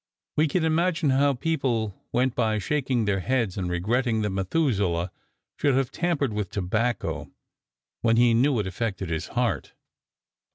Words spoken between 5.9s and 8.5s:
tampered with tobacco when he